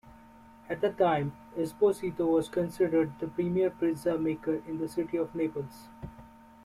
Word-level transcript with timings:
At 0.67 0.81
that 0.81 0.97
time, 0.97 1.33
Esposito 1.55 2.25
was 2.25 2.49
considered 2.49 3.11
the 3.19 3.27
premier 3.27 3.69
pizza-maker 3.69 4.63
in 4.67 4.79
the 4.79 4.87
city 4.87 5.17
of 5.17 5.35
Naples. 5.35 5.89